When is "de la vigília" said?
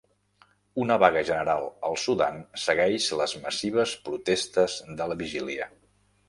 5.03-5.71